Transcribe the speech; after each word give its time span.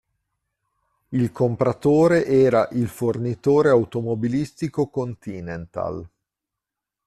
Il 1.09 1.31
compratore 1.31 2.25
era 2.25 2.67
il 2.71 2.87
fornitore 2.87 3.69
automobilistico 3.69 4.87
Continental. 4.87 6.09